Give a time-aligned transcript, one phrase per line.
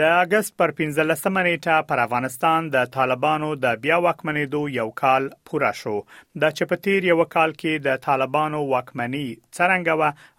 [0.00, 5.70] د اگست پر 15مه نیټه پر افغانستان د طالبانو د بیا واکمنېدو یو کال پوره
[5.82, 5.94] شو
[6.42, 9.94] د چپتیر یو کال کې د طالبانو واکمنۍ څنګه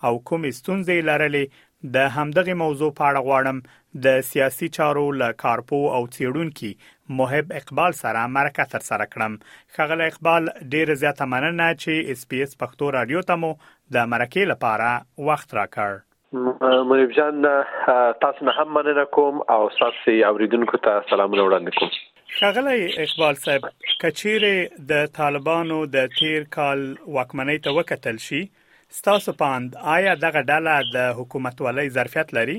[0.09, 1.45] او کوم ستونزې لرلې
[1.96, 3.58] د همدغه موضوع په اړه غواړم
[4.05, 6.72] د سیاسي چارو ل کارپو او چیرونکو
[7.20, 9.35] محب اقبال سره مرکه تر سره کړم
[9.77, 13.52] خغل اقبال ډیر زیاته مننه چې اس پی اس پښتو رادیو ته مو
[13.98, 14.90] د مرکه لپاره
[15.30, 17.45] وخت راکړ منیب جان
[18.26, 23.70] تاسو نه هم مننه کوم او تاسو اوریدونکو ته سلامونه وړاندې کوم شغله اقبال صاحب
[24.04, 24.49] کچیر
[24.94, 26.88] د طالبانو د تیر کال
[27.20, 28.41] وکمنۍ ته وکتل شي
[29.00, 32.58] ستاسو پاند آیا دغه ډله د حکومتولۍ ظرفیت لري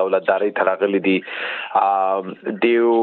[0.00, 1.16] دولتداري ترغلي دي
[2.66, 3.00] دیو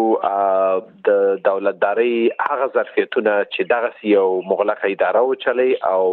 [1.10, 1.18] د
[1.50, 2.14] دولتداري
[2.50, 6.04] هغه ظرفیتونه چې دغه یو مغلقه اداره وچلي او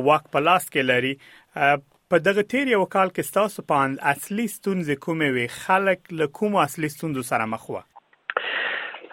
[0.09, 3.75] واک په لاس کې لري په دغه تیر یو کال کې تاسو په
[4.13, 7.81] اصلي ستونزې کومې وي خلک له کوم اصلي ستوندو سره مخ وو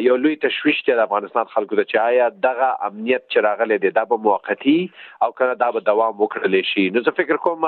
[0.00, 3.90] یو لوی تشویش دی د افغانستان خلکو ته چې آیا دغه امنیت چې راغلی دی
[3.98, 4.76] دا به موقتی
[5.26, 7.66] او کنه دا به دوام وکړي شي نو زه فکر کوم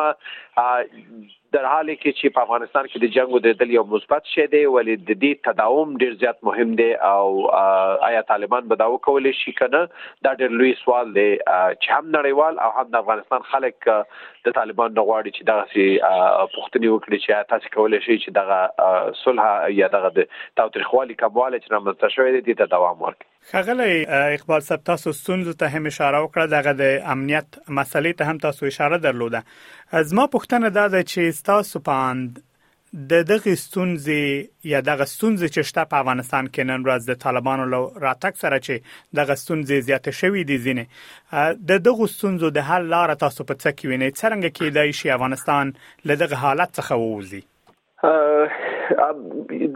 [1.52, 4.60] در حال کې چې په افغانستان کې د جنگ د دل یو مثبت شی دی
[4.74, 7.24] ولې د دې تداوم ډیر زیات مهم دی او
[8.10, 9.80] آیا طالبان به دا وکول شي کنه
[10.26, 15.00] دا ډیر لوی سوال دی چې هم نړیوال او هم د افغانستان خلک د طالبان
[15.02, 15.88] غواړي چې دغه سي
[16.54, 19.50] پښتني وکړي چې تاسو کولای شي چې دغه صلح
[19.80, 20.30] یا دغه د
[20.62, 25.68] تاریخوالي کبواله چې رامنځته شوې دي ته دوام ورکړي خغلی اقبال سب تاسو ستونزو ته
[25.68, 26.82] هم اشاره وکړه دغه د
[27.14, 29.42] امنیت مسلې ته هم تاسو اشاره درلوده
[29.92, 32.40] از ما پوښتنه دا ده چې تاسو پاند
[33.10, 37.64] د دغه ستونزې یا دغه ستونزې چې شته په افغانستان کې نن ورځ د طالبانو
[37.72, 38.74] له راتګ سره چې
[39.20, 40.84] دغه ستونزې زیات شوې دي زینه
[41.70, 45.72] د دغه ستونزو د حل لار تاسو په څه کې وینئ څنګه کېدای شي افغانستان
[46.10, 47.42] له دغه حالت څخه ووځي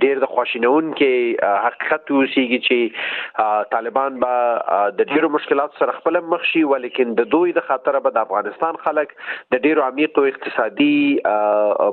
[0.03, 6.45] ډیر د خوشینون کې حقیقت وسیږي چې طالبان به د ډیرو مشکلات سره خپل مخ
[6.51, 9.13] شي ولیکن د دوی د خاطر به د افغانستان خلک
[9.55, 10.91] د ډیرو عمیق او اقتصادي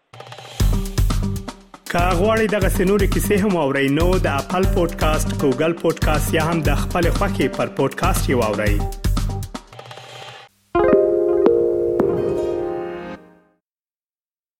[1.90, 6.80] کاغوري دغه سنوري کیسې هم اورئ نو د خپل پودکاسټ ګوګل پودکاسټ یا هم د
[6.86, 9.04] خپل خاكي پر پودکاسټ یو اورئ